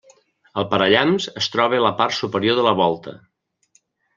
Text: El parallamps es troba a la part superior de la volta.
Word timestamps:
El 0.61 0.65
parallamps 0.71 1.27
es 1.43 1.49
troba 1.55 1.79
a 1.81 1.83
la 1.87 1.93
part 2.01 2.17
superior 2.23 2.59
de 2.61 2.67
la 2.69 2.75
volta. 2.83 3.15